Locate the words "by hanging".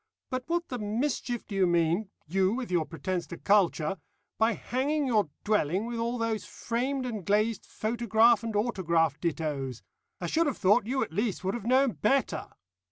4.39-5.05